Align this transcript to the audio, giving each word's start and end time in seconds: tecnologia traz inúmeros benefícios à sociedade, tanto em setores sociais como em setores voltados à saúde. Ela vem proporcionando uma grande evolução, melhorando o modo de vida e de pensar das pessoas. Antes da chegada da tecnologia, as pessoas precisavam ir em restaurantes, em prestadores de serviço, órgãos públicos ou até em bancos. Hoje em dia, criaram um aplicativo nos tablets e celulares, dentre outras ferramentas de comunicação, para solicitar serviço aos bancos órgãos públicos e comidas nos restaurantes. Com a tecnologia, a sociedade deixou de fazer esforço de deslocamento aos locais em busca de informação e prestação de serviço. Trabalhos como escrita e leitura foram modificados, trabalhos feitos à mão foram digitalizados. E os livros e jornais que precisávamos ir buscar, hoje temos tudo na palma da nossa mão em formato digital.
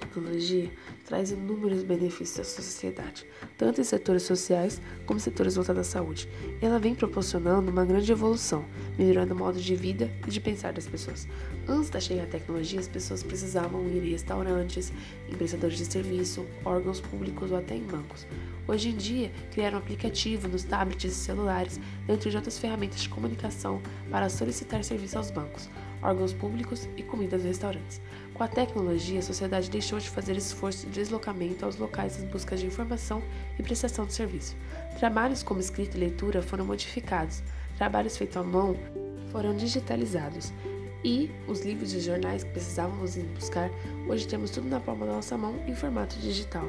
tecnologia 0.00 0.70
traz 1.04 1.30
inúmeros 1.30 1.82
benefícios 1.82 2.40
à 2.40 2.44
sociedade, 2.44 3.26
tanto 3.56 3.80
em 3.80 3.84
setores 3.84 4.22
sociais 4.22 4.80
como 5.06 5.18
em 5.18 5.22
setores 5.22 5.54
voltados 5.54 5.80
à 5.80 5.84
saúde. 5.84 6.28
Ela 6.60 6.78
vem 6.78 6.94
proporcionando 6.94 7.70
uma 7.70 7.84
grande 7.84 8.10
evolução, 8.10 8.64
melhorando 8.98 9.34
o 9.34 9.36
modo 9.36 9.60
de 9.60 9.76
vida 9.76 10.10
e 10.26 10.30
de 10.30 10.40
pensar 10.40 10.72
das 10.72 10.86
pessoas. 10.86 11.28
Antes 11.68 11.90
da 11.90 12.00
chegada 12.00 12.26
da 12.26 12.38
tecnologia, 12.38 12.80
as 12.80 12.88
pessoas 12.88 13.22
precisavam 13.22 13.86
ir 13.88 14.04
em 14.04 14.10
restaurantes, 14.10 14.92
em 15.28 15.36
prestadores 15.36 15.78
de 15.78 15.84
serviço, 15.84 16.46
órgãos 16.64 17.00
públicos 17.00 17.50
ou 17.50 17.58
até 17.58 17.74
em 17.74 17.84
bancos. 17.84 18.26
Hoje 18.70 18.90
em 18.90 18.96
dia, 18.96 19.32
criaram 19.50 19.78
um 19.78 19.80
aplicativo 19.80 20.46
nos 20.46 20.62
tablets 20.62 21.10
e 21.10 21.14
celulares, 21.14 21.80
dentre 22.06 22.34
outras 22.36 22.56
ferramentas 22.56 23.00
de 23.00 23.08
comunicação, 23.08 23.82
para 24.08 24.30
solicitar 24.30 24.84
serviço 24.84 25.18
aos 25.18 25.28
bancos 25.28 25.68
órgãos 26.02 26.32
públicos 26.32 26.88
e 26.96 27.02
comidas 27.02 27.40
nos 27.40 27.48
restaurantes. 27.48 28.00
Com 28.32 28.42
a 28.42 28.48
tecnologia, 28.48 29.18
a 29.18 29.22
sociedade 29.22 29.68
deixou 29.68 29.98
de 29.98 30.08
fazer 30.08 30.36
esforço 30.36 30.86
de 30.86 30.92
deslocamento 30.92 31.64
aos 31.64 31.76
locais 31.76 32.22
em 32.22 32.26
busca 32.26 32.56
de 32.56 32.64
informação 32.64 33.22
e 33.58 33.62
prestação 33.62 34.06
de 34.06 34.14
serviço. 34.14 34.56
Trabalhos 34.98 35.42
como 35.42 35.60
escrita 35.60 35.96
e 35.96 36.00
leitura 36.00 36.40
foram 36.40 36.64
modificados, 36.64 37.42
trabalhos 37.76 38.16
feitos 38.16 38.36
à 38.36 38.42
mão 38.42 38.76
foram 39.30 39.54
digitalizados. 39.54 40.52
E 41.02 41.30
os 41.48 41.62
livros 41.62 41.94
e 41.94 42.00
jornais 42.00 42.44
que 42.44 42.50
precisávamos 42.50 43.16
ir 43.16 43.24
buscar, 43.34 43.70
hoje 44.06 44.26
temos 44.26 44.50
tudo 44.50 44.68
na 44.68 44.80
palma 44.80 45.06
da 45.06 45.12
nossa 45.12 45.36
mão 45.36 45.54
em 45.66 45.74
formato 45.74 46.16
digital. 46.18 46.64